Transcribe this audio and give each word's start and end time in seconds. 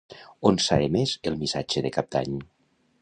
On 0.49 0.55
s'ha 0.67 0.77
emès 0.85 1.13
el 1.31 1.37
missatge 1.43 1.85
de 1.87 1.93
Cap 1.99 2.09
d'Any? 2.17 2.41